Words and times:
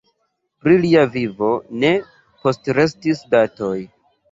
Pri 0.63 0.77
lia 0.85 1.03
vivo 1.17 1.51
ne 1.85 1.93
postrestis 2.41 3.25
datoj. 3.37 3.73